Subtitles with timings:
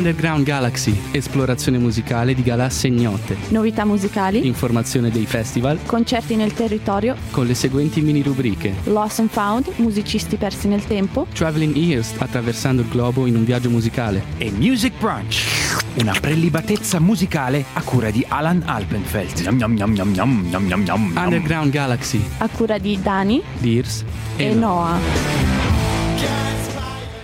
[0.00, 3.36] Underground Galaxy, esplorazione musicale di galassie ignote.
[3.48, 4.46] Novità musicali.
[4.46, 5.78] Informazione dei festival.
[5.84, 7.14] Concerti nel territorio.
[7.30, 8.76] Con le seguenti mini rubriche.
[8.84, 11.26] Lost and Found, musicisti persi nel tempo.
[11.34, 14.22] Traveling Ears, attraversando il globo in un viaggio musicale.
[14.38, 19.40] E Music Brunch, una prelibatezza musicale a cura di Alan Alpenfeld.
[19.40, 22.24] Yum, yum, yum, Underground Galaxy.
[22.38, 23.42] A cura di Dani.
[23.58, 24.02] Dears
[24.36, 24.98] e, e Noah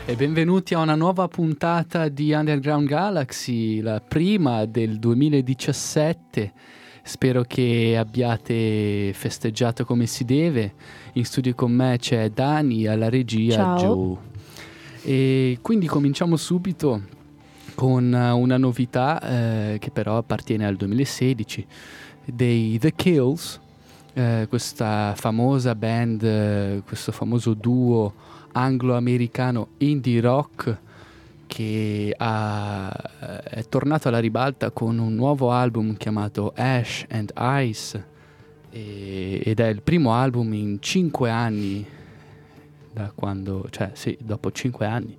[0.09, 6.53] e benvenuti a una nuova puntata di Underground Galaxy, la prima del 2017.
[7.03, 10.75] Spero che abbiate festeggiato come si deve.
[11.14, 13.79] In studio con me c'è Dani, alla regia Ciao.
[13.79, 14.16] Joe.
[15.03, 17.02] E quindi cominciamo subito
[17.75, 21.66] con una novità eh, che però appartiene al 2016
[22.27, 23.61] dei The Kills,
[24.13, 28.25] eh, questa famosa band, eh, questo famoso duo
[28.56, 30.78] anglo-americano indie rock
[31.46, 32.91] che ha,
[33.44, 38.04] è tornato alla ribalta con un nuovo album chiamato Ash and Ice
[38.70, 41.86] e, ed è il primo album in cinque anni
[42.92, 45.16] da quando, cioè sì, dopo cinque anni.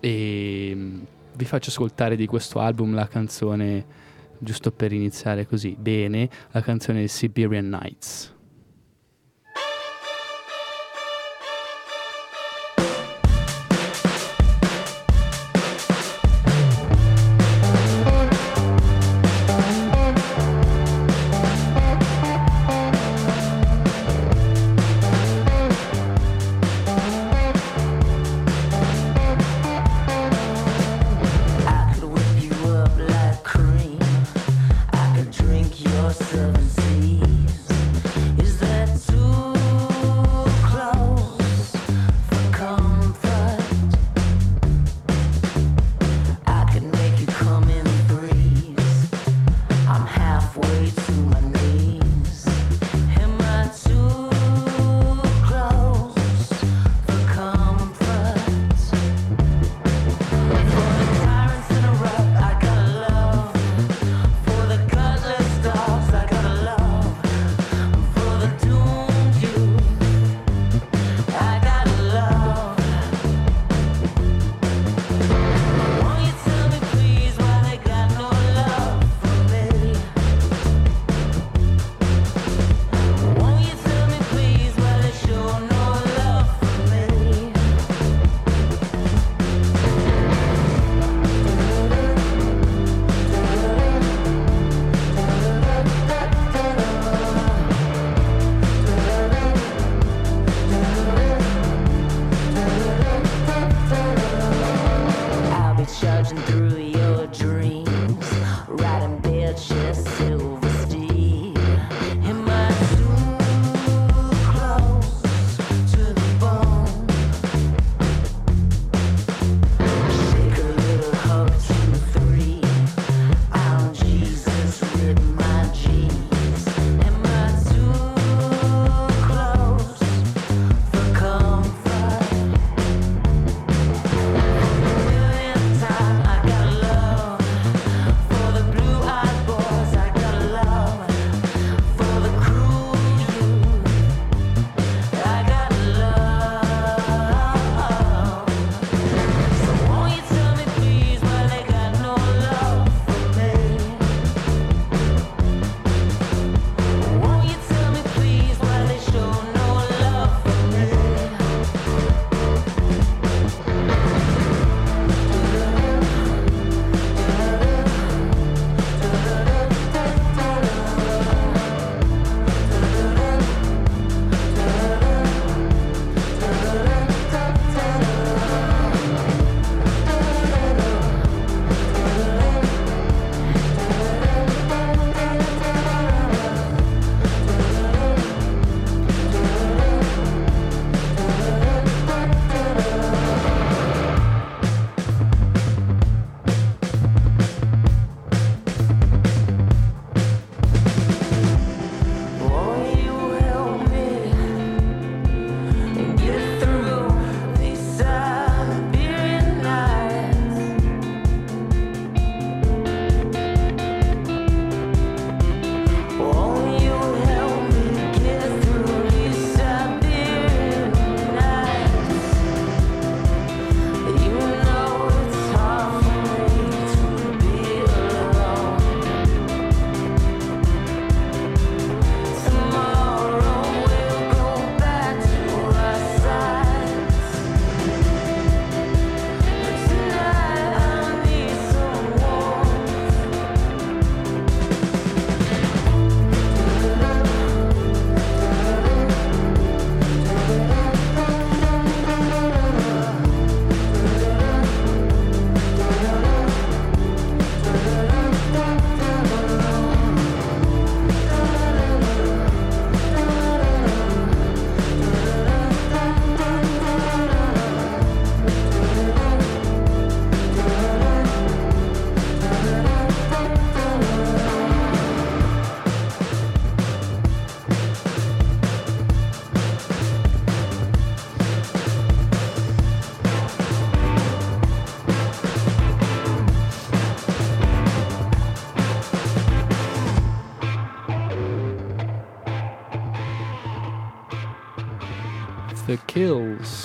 [0.00, 1.00] E mm,
[1.34, 4.00] vi faccio ascoltare di questo album la canzone
[4.38, 8.34] giusto per iniziare così bene la canzone Siberian Nights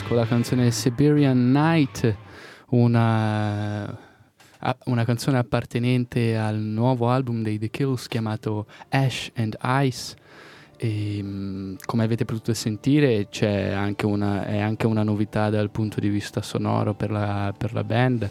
[0.08, 2.16] Kills con la canzone Siberian Night,
[2.70, 3.98] una,
[4.86, 10.16] una canzone appartenente al nuovo album dei The Kills chiamato Ash and Ice.
[10.78, 13.28] E, mm, come avete potuto sentire
[13.74, 17.84] anche una, è anche una novità dal punto di vista sonoro per la, per la
[17.84, 18.30] band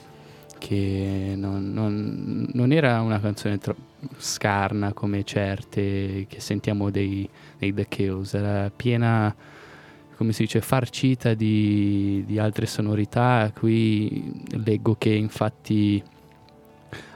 [0.59, 3.83] che non, non, non, era una canzone troppo
[4.17, 9.35] scarna come certe che sentiamo dei, dei The Kills, era piena,
[10.17, 13.51] come si dice, farcita di, di altre sonorità.
[13.55, 16.03] Qui leggo che infatti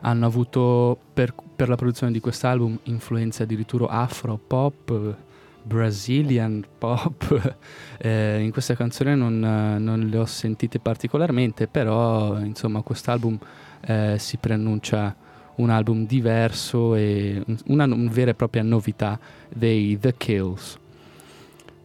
[0.02, 5.16] hanno avuto per, per la produzione di quest'album influenze addirittura afro, pop,
[5.62, 7.56] Brazilian pop.
[8.02, 13.38] Eh, in questa canzone non, non, le ho sentite particolarmente, però insomma quest'album
[13.82, 15.14] eh, si preannuncia
[15.56, 19.20] un album diverso e una, una vera e propria novità
[19.54, 20.78] dei The Kills.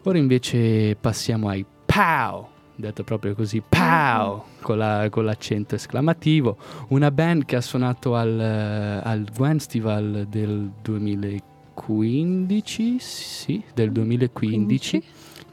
[0.07, 6.57] Ora invece passiamo ai POW, detto proprio così, POW, con, la, con l'accento esclamativo,
[6.89, 15.03] una band che ha suonato al, al Gwenstival del 2015, sì, del 2015.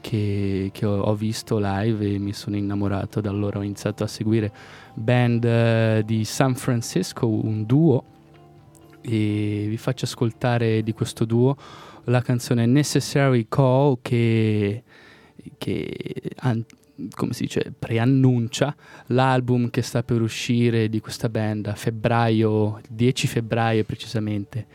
[0.01, 4.07] Che, che ho, ho, visto live e mi sono innamorato da allora ho iniziato a
[4.07, 4.51] seguire
[4.93, 8.03] band uh, di San Francisco un duo
[8.99, 11.55] e vi faccio ascoltare di questo duo
[12.05, 14.83] la canzone Necessary Call che,
[15.57, 16.65] che an-
[17.15, 18.75] come si dice, preannuncia
[19.07, 24.67] l'album che sta per uscire di questa band a febbraio, 10 febbraio precisamente,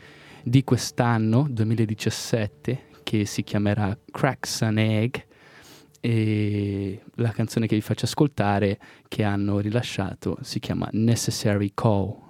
[0.43, 5.15] di quest'anno, 2017, che si chiamerà Cracks an Egg.
[6.01, 8.79] E la canzone che vi faccio ascoltare
[9.09, 12.28] che hanno rilasciato si chiama Necessary Call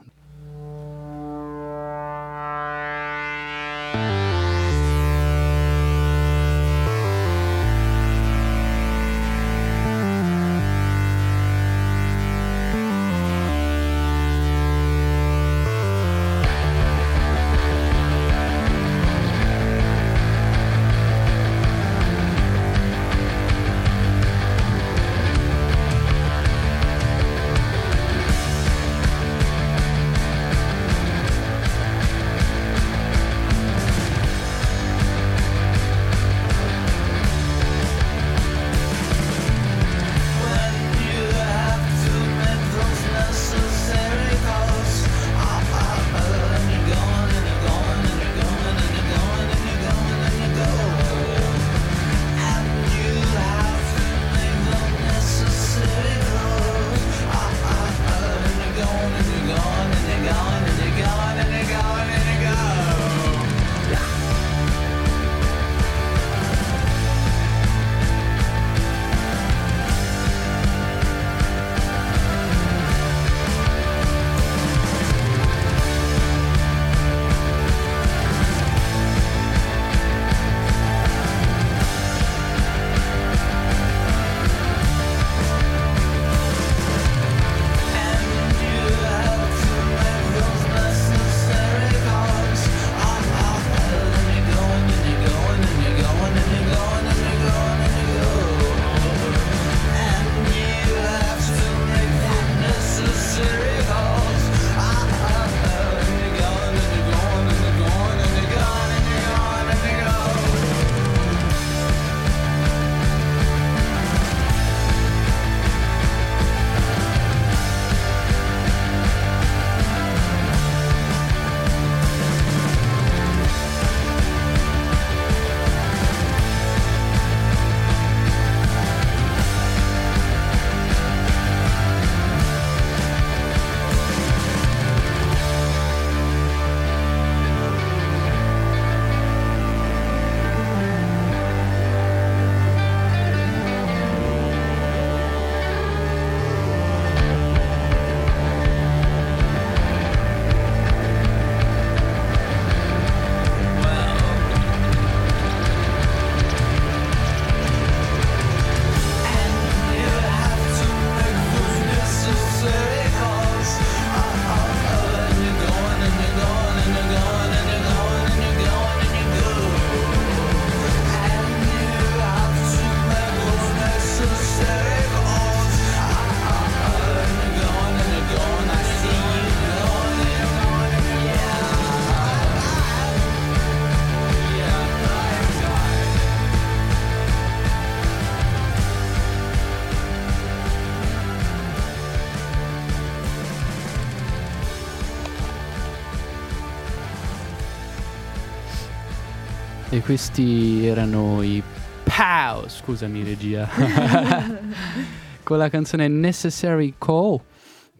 [200.10, 201.62] questi erano i
[202.04, 203.70] Pow, scusami regia,
[205.44, 207.40] con la canzone Necessary Call,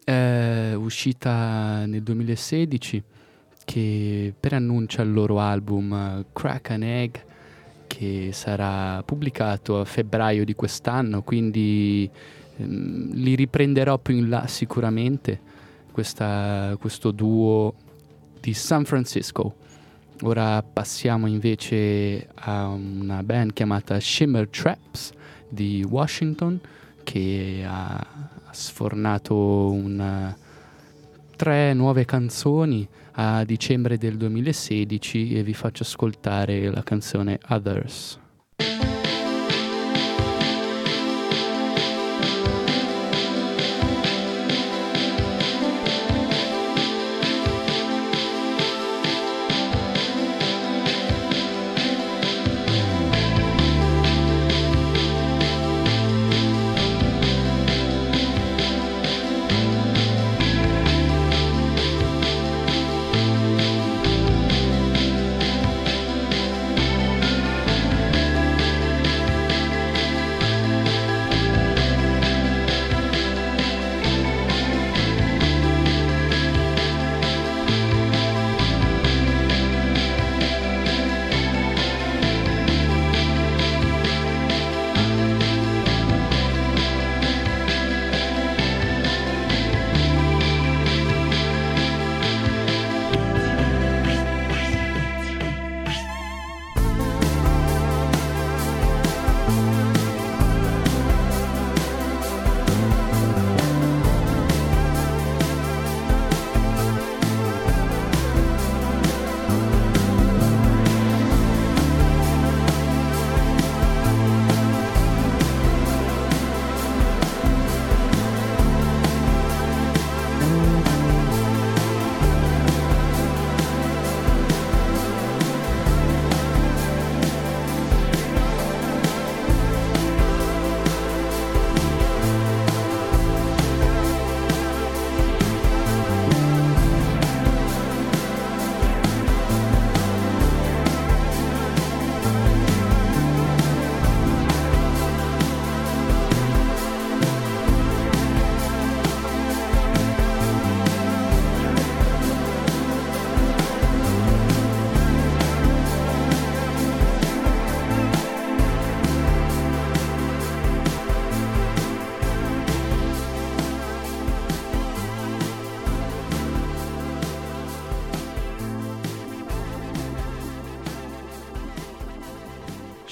[0.04, 3.00] eh, uscita nel 2016,
[3.64, 7.14] che preannuncia il loro album eh, Crack an Egg,
[7.86, 12.10] che sarà pubblicato a febbraio di quest'anno, quindi
[12.56, 15.40] ehm, li riprenderò più in là sicuramente,
[15.92, 17.72] questa, questo duo
[18.40, 19.59] di San Francisco.
[20.22, 25.12] Ora passiamo invece a una band chiamata Shimmer Traps
[25.48, 26.60] di Washington
[27.02, 30.36] che ha, sfornato una,
[31.36, 38.18] tre nuove canzoni a dicembre del 2016 e vi faccio ascoltare la canzone Others.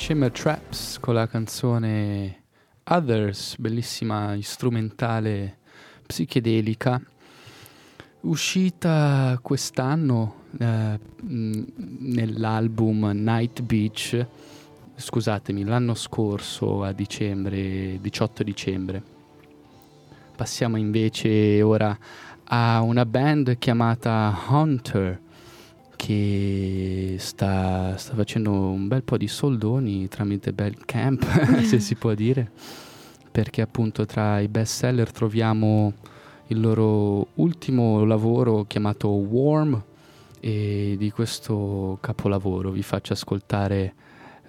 [0.09, 2.45] Shimmer Traps con la canzone
[2.85, 5.59] Others, bellissima strumentale
[6.07, 6.99] psichedelica,
[8.23, 14.27] uscita quest'anno eh, nell'album Night Beach,
[14.97, 19.03] scusatemi, l'anno scorso a dicembre, 18 dicembre.
[20.35, 21.95] Passiamo invece ora
[22.45, 25.27] a una band chiamata Hunter
[25.99, 31.27] che sta, sta, facendo un bel po' di soldoni tramite Bell Camp,
[31.67, 32.51] se si può dire,
[33.33, 35.93] perché appunto tra i best seller troviamo
[36.47, 39.83] il loro ultimo lavoro chiamato Warm
[40.39, 43.95] e di questo capolavoro vi faccio ascoltare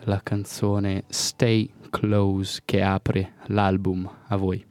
[0.03, 4.68] la canzone Stay Close che apre l'album a voi.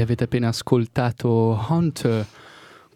[0.00, 2.26] Avete appena ascoltato Hunter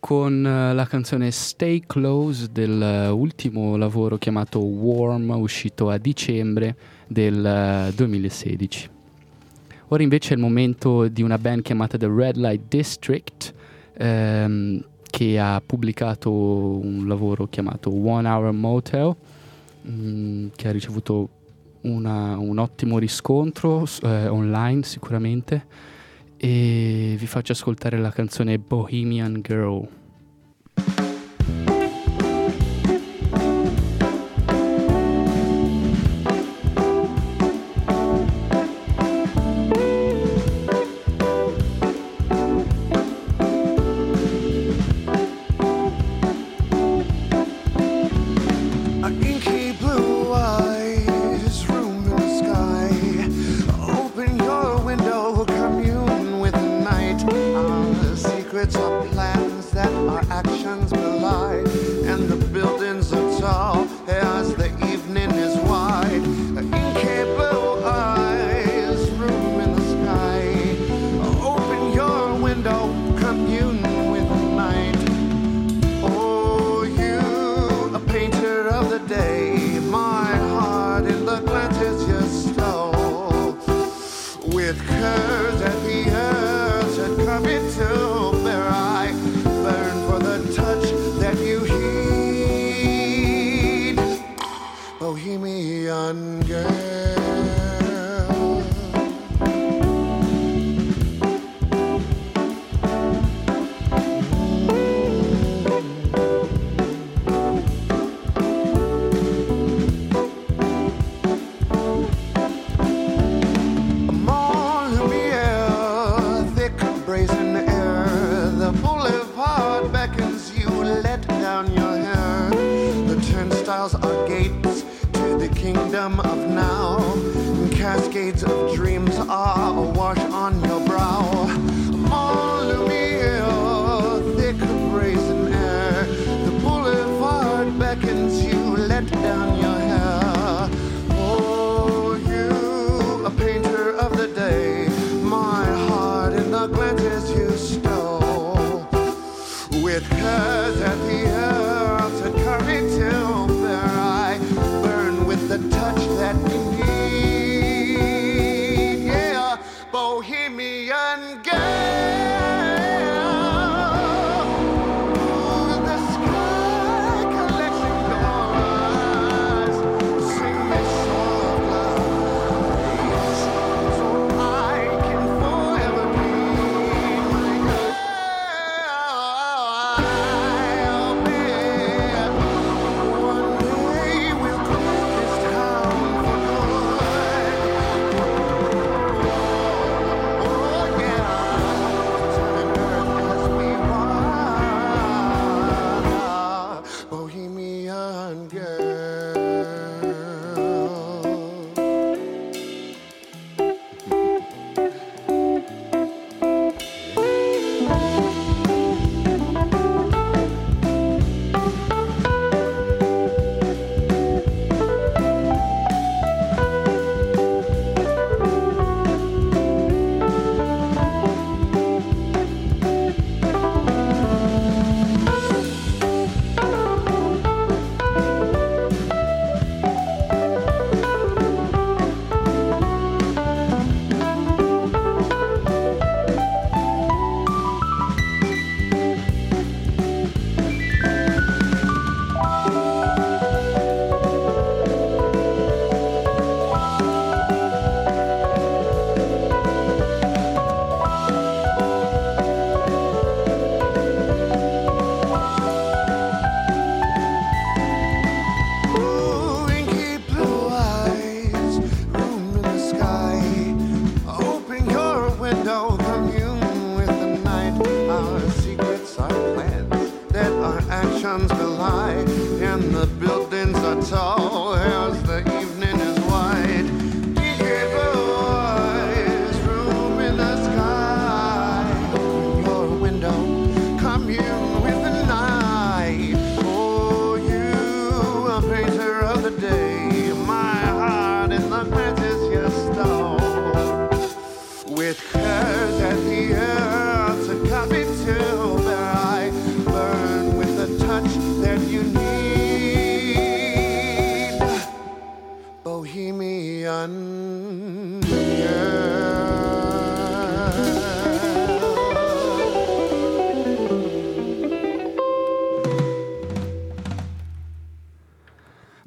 [0.01, 7.93] con eh, la canzone Stay Close dell'ultimo lavoro chiamato Warm uscito a dicembre del eh,
[7.95, 8.91] 2016.
[9.89, 13.55] Ora invece è il momento di una band chiamata The Red Light District
[13.99, 19.15] ehm, che ha pubblicato un lavoro chiamato One Hour Motel
[19.89, 21.29] mm, che ha ricevuto
[21.83, 25.67] una, un ottimo riscontro eh, online sicuramente
[26.47, 30.06] e vi faccio ascoltare la canzone Bohemian Girl.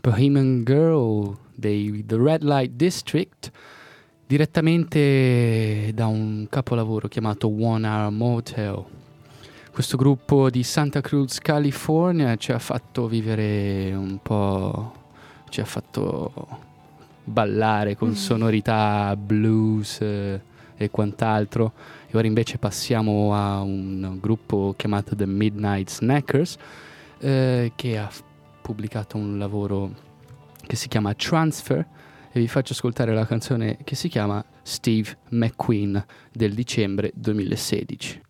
[0.10, 3.52] Bohemian Girl dei The Red Light District,
[4.26, 8.84] direttamente da un capolavoro chiamato One Hour Motel.
[9.72, 14.93] Questo gruppo di Santa Cruz, California, ci ha fatto vivere un po',
[15.50, 16.34] ci ha fatto
[17.24, 20.41] ballare con sonorità blues eh,
[20.76, 21.74] e quant'altro.
[22.08, 26.58] E ora invece passiamo a un gruppo chiamato The Midnight Snackers
[27.19, 28.10] eh, che ha
[28.69, 29.89] pubblicato un lavoro
[30.67, 31.84] che si chiama Transfer
[32.32, 38.21] e vi faccio ascoltare la canzone che si chiama Steve McQueen del dicembre 2016.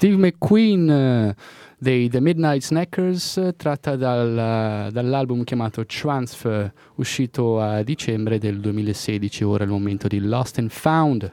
[0.00, 1.34] Steve McQueen eh,
[1.76, 9.44] dei The Midnight Snackers, eh, tratta dal- dall'album chiamato Transfer, uscito a dicembre del 2016.
[9.44, 11.30] Ora è il momento di Lost and Found.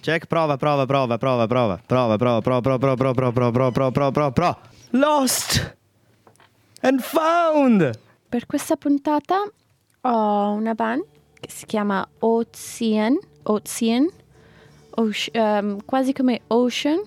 [0.00, 3.70] Check, prova, prova, prova, prova, prova, prova, prova, prova, prova, prova, prova, prova, prova, prova,
[3.70, 4.58] prova, prova, prova, prova.
[4.92, 5.76] Lost
[6.80, 7.90] and found.
[8.30, 9.42] Per questa puntata
[10.00, 11.04] ho una band
[11.38, 14.08] che si chiama Ocean, Ocean,
[14.96, 17.00] Oce- ehm, quasi come Ocean,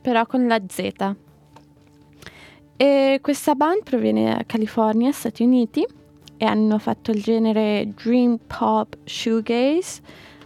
[0.00, 1.14] però con la Z.
[2.76, 5.86] E questa band proviene da California, Stati Uniti,
[6.36, 10.00] e hanno fatto il genere Dream Pop Shoegaze.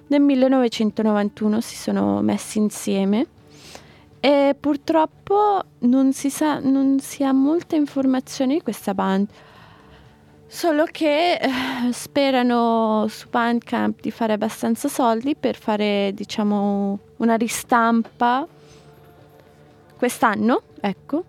[0.09, 3.27] Nel 1991 si sono messi insieme
[4.24, 9.29] e purtroppo non si, sa, non si ha molta informazione di questa band.
[10.54, 11.48] Solo che eh,
[11.90, 18.46] sperano su Bandcamp di fare abbastanza soldi per fare, diciamo, una ristampa
[19.96, 21.24] quest'anno, ecco,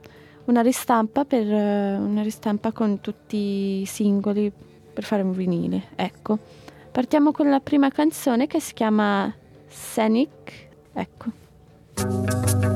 [0.45, 4.51] una ristampa per eh, una ristampa con tutti i singoli
[4.93, 6.37] per fare un vinile, ecco.
[6.91, 9.33] Partiamo con la prima canzone che si chiama
[9.67, 12.74] Scenic, ecco.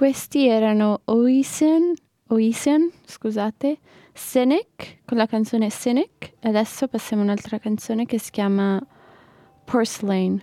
[0.00, 1.92] Questi erano Oisian,
[2.28, 3.80] Oisian, scusate,
[4.14, 6.36] Cynic, con la canzone Cynic.
[6.40, 8.82] Adesso passiamo a un'altra canzone che si chiama
[9.62, 10.42] Porcelain.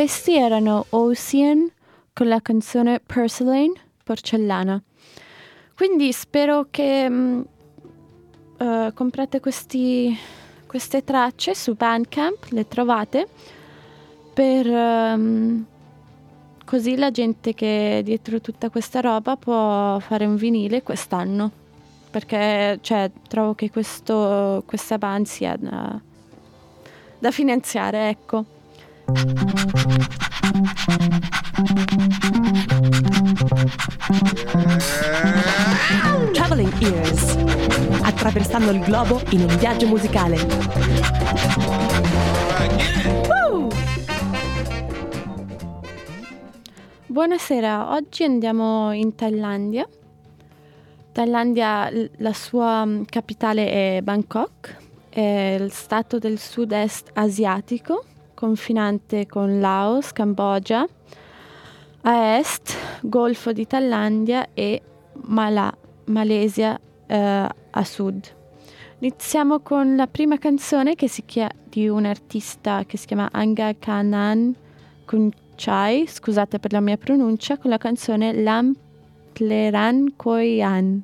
[0.00, 1.70] Questi erano Ocean
[2.14, 3.70] con la canzone Porcelain,
[4.02, 4.82] porcellana.
[5.76, 7.46] Quindi spero che mh,
[8.56, 10.16] uh, comprate questi,
[10.64, 13.28] queste tracce su Bandcamp, le trovate,
[14.32, 15.66] per, um,
[16.64, 21.50] così la gente che è dietro tutta questa roba può fare un vinile quest'anno.
[22.10, 26.00] Perché cioè, trovo che questo, questa band sia da,
[27.18, 28.58] da finanziare, ecco.
[36.32, 37.36] Traveling Ears.
[38.02, 40.36] Attraversando il globo in un viaggio musicale.
[47.06, 49.88] Buonasera, oggi andiamo in Thailandia.
[51.10, 54.76] Thailandia, la sua mm, capitale è Bangkok,
[55.08, 58.04] è il stato del sud-est asiatico
[58.40, 60.86] confinante con Laos, Cambogia,
[62.00, 64.80] a est Golfo di Thailandia e
[65.26, 65.70] Mala,
[66.06, 68.24] Malesia eh, a sud.
[69.00, 73.74] Iniziamo con la prima canzone che si chiama, di un artista che si chiama Anga
[73.78, 74.54] Kanan
[75.04, 78.74] Kunchai, scusate per la mia pronuncia, con la canzone Lam
[79.34, 81.02] Pleran Koyan.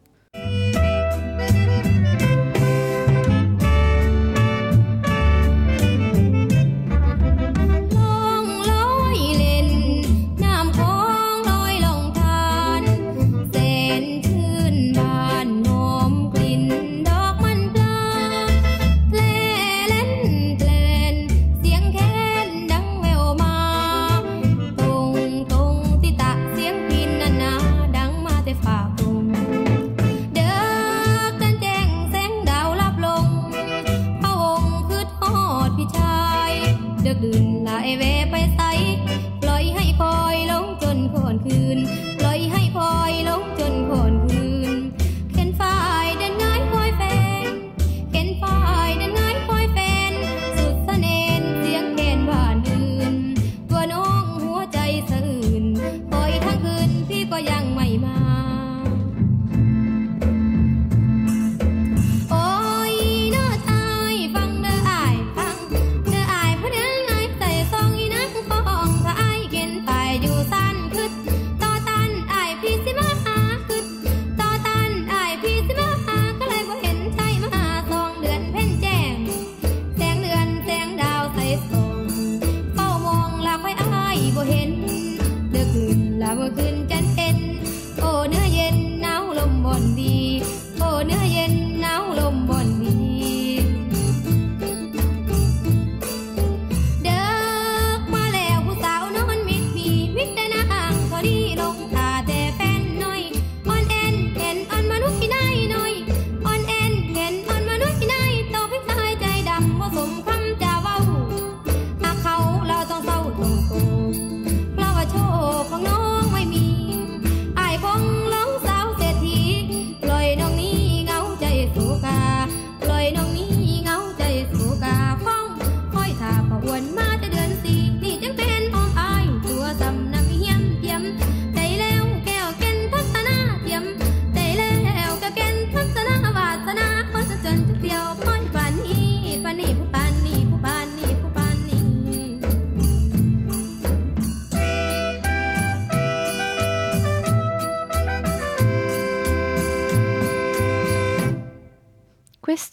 [89.67, 90.16] 么你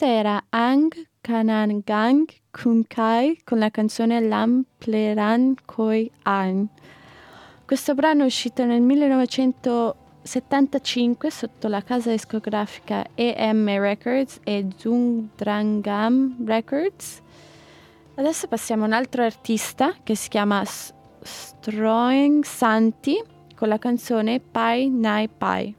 [0.04, 0.92] Questa era Ang
[1.22, 6.68] Kanangang Kunkai con la canzone Lam Pleran Koi An.
[7.66, 16.46] Questo brano è uscito nel 1975 sotto la casa discografica EM Records e Dung Zungdrangam
[16.46, 17.22] Records.
[18.16, 23.24] Adesso passiamo a un altro artista che si chiama S- Stroing Santi
[23.56, 25.74] con la canzone Pai Nai Pai.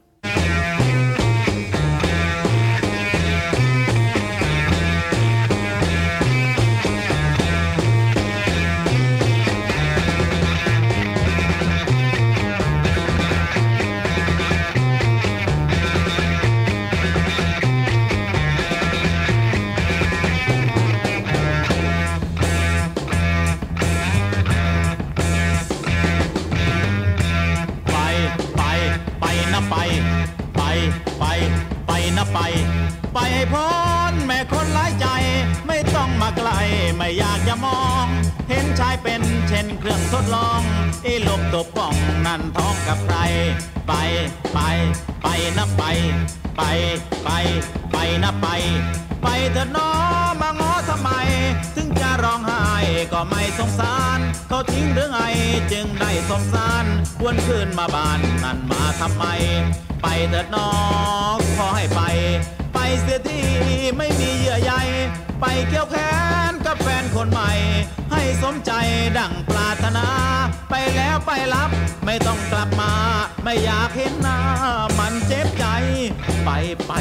[49.55, 49.91] เถิดน้อ
[50.41, 51.09] มาง้อทำไม
[51.75, 52.63] ถึงจะร้องไห้
[53.13, 55.19] ก็ไม่สงสาร เขาทิ้งหรือไง
[55.71, 56.85] จึงได้สงสาร
[57.19, 59.25] ควรคืนมาบ้านนั่นมาทำไม
[60.01, 60.71] ไปเถิดน้อ
[61.35, 62.01] งขอให้ไป
[62.73, 63.41] ไปเสียที
[63.97, 64.73] ไม่มีเยื่อใย
[65.41, 65.95] ไปเกี่ยวแข
[66.51, 67.51] นกับแฟนคนใหม่
[68.11, 68.71] ให้สมใจ
[69.17, 70.07] ดั่งปรารถนา
[70.69, 71.69] ไปแล้วไปรับ
[72.05, 72.93] ไม่ต้องกลับมา
[73.43, 74.39] ไม่อยากเห็นหน้า
[74.99, 75.65] มันเจ็บใจ
[76.45, 76.49] ไป
[76.87, 76.91] ไป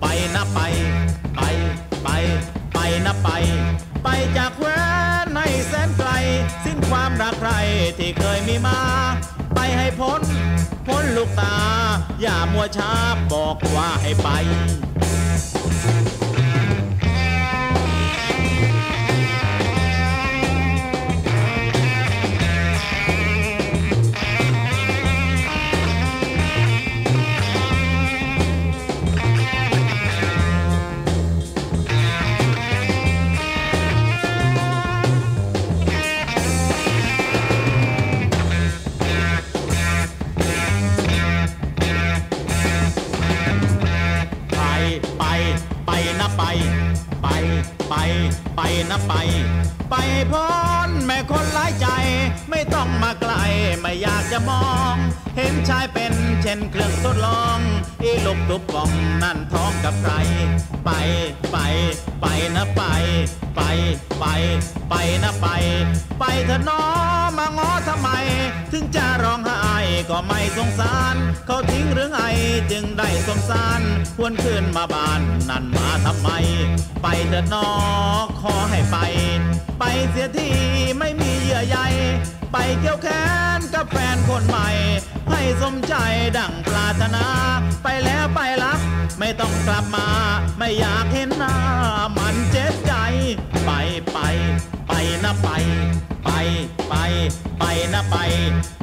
[0.00, 0.60] ไปนะไป
[1.36, 1.40] ไป
[2.06, 2.14] ไป
[2.74, 3.28] ไปนะไป
[4.04, 4.80] ไปจากแคว้
[5.24, 6.10] นให้แสนไกล
[6.64, 7.52] สิ้นความรักใคร
[7.98, 8.80] ที่เคยมีมา
[9.54, 10.22] ไปให้พ้น
[10.86, 11.56] พ้นลูกตา
[12.20, 12.90] อย่ามัวช้า
[13.32, 14.28] บอกว่าให้ไป
[16.20, 16.25] ไป
[46.26, 46.46] นะไป
[47.22, 47.28] ไป
[47.88, 47.94] ไป
[48.56, 48.60] ไป
[48.90, 49.14] นะไป
[49.90, 49.94] ไป
[50.32, 50.46] พ้
[50.88, 51.86] นแม่คนหลายใจ
[52.50, 53.32] ไม่ต้องมาไกล
[53.80, 54.94] ไม่อยากจะมอง
[55.36, 56.12] เห็นชายเป็น
[56.42, 57.58] เช่นเครื่องทดลอง
[58.02, 58.90] อีลูกตุบกล่อง
[59.22, 60.12] นั่นท้องกับใคร
[60.84, 60.90] ไป
[61.52, 61.56] ไป
[62.20, 62.82] ไปนะไป
[63.56, 63.60] ไป
[64.18, 64.24] ไป
[64.88, 65.46] ไปนะไป
[66.18, 66.82] ไปเถอะน้อ
[67.38, 68.08] มาง้อทำไม
[68.72, 69.65] ถึงจะร้องไห้
[70.10, 71.14] ก็ไม่สงสาร
[71.46, 72.20] เขาทิ้งหรือไง
[72.72, 73.80] จึงได้สงสาร
[74.16, 76.28] ควรคืนมาบ้านนั่นมาทำไม
[77.02, 77.68] ไปเถิดนอ
[78.40, 78.96] ขอให้ไป
[79.78, 80.50] ไปเสียที
[80.98, 81.78] ไม่มีเยื่อใย
[82.52, 83.08] ไปเกี่ยวแข
[83.58, 84.68] นกับแฟนคนใหม่
[85.30, 85.94] ให้สมใจ
[86.36, 87.26] ดั่งปรารถนา
[87.82, 88.80] ไปแล้วไปรับ
[89.18, 90.08] ไม่ต้องกลับมา
[90.58, 91.54] ไม่อยากเห็นหน้า
[92.16, 92.94] มันเจ็บใจ
[93.66, 93.70] ไป
[94.12, 94.18] ไป
[94.88, 94.92] ไป
[95.24, 95.48] นะไป
[96.24, 96.30] ไป
[96.88, 96.94] ไป
[97.58, 98.16] ไปนะไป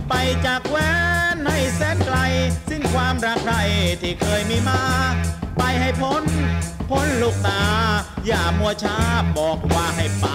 [0.10, 0.14] ไป
[0.46, 0.94] จากแว้
[1.36, 2.18] นให้แสนไกล
[2.70, 3.56] สิ้นความรักใคร
[4.02, 4.82] ที่เคยมีมา
[5.58, 6.24] ไปให้พ้น
[6.90, 7.64] พ้นลูกตา
[8.28, 8.98] อย่ามัวช้า
[9.38, 10.26] บอกว่าให้ไป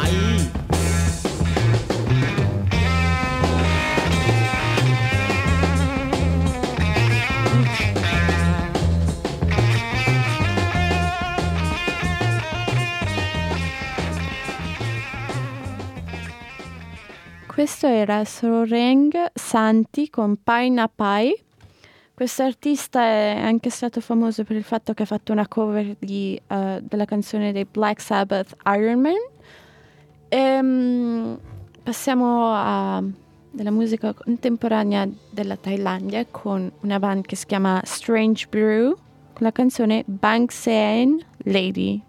[17.58, 21.34] Questo era Soreng Santi con Pai Na Pai.
[22.14, 26.40] Questo artista è anche stato famoso per il fatto che ha fatto una cover di,
[26.46, 29.16] eh, della canzone dei Black Sabbath Iron Man.
[30.28, 31.36] Ehm,
[31.82, 33.02] passiamo a
[33.50, 38.94] della musica contemporanea della Thailandia con una band che si chiama Strange Brew
[39.32, 42.07] con la canzone Bang Seen Lady.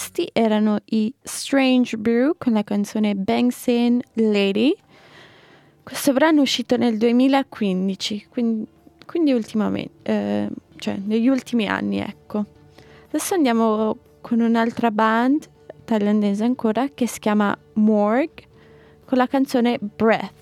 [0.00, 4.74] Questi erano i Strange Brew con la canzone Bangsin Lady.
[5.82, 8.66] Questo brano è uscito nel 2015, quindi,
[9.04, 12.46] quindi ultimamente, eh, cioè negli ultimi anni, ecco.
[13.08, 15.46] Adesso andiamo con un'altra band
[15.84, 18.30] thailandese ancora che si chiama Morg
[19.04, 20.32] con la canzone Breath.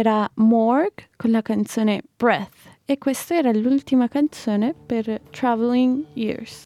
[0.00, 6.62] Era Morg con la canzone Breath e questa era l'ultima canzone per Traveling Years.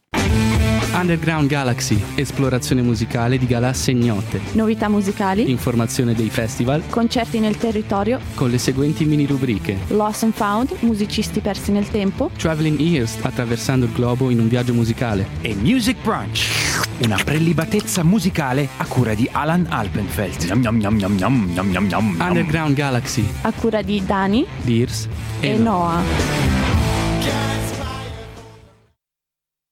[0.95, 8.17] Underground Galaxy, esplorazione musicale di galassie ignote, Novità musicali, informazione dei festival concerti nel territorio,
[8.33, 9.77] con le seguenti mini rubriche.
[9.87, 14.73] Lost and Found, musicisti persi nel tempo, Traveling Ears, attraversando il globo in un viaggio
[14.73, 15.27] musicale.
[15.41, 20.43] E Music Brunch, una prelibatezza musicale a cura di Alan Alpenfeld.
[20.43, 22.15] Yum, yum, yum.
[22.19, 25.09] Underground Galaxy, a cura di Dani Dears
[25.41, 26.44] e Noah.